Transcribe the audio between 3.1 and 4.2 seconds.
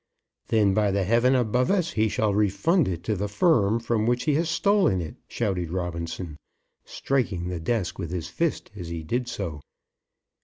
the firm from